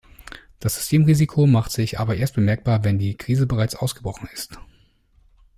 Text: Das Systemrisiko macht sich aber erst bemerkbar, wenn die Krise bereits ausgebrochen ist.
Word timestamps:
Das 0.59 0.77
Systemrisiko 0.77 1.45
macht 1.45 1.71
sich 1.71 1.99
aber 1.99 2.15
erst 2.17 2.33
bemerkbar, 2.33 2.83
wenn 2.83 2.97
die 2.97 3.15
Krise 3.15 3.45
bereits 3.45 3.75
ausgebrochen 3.75 4.27
ist. 4.33 4.57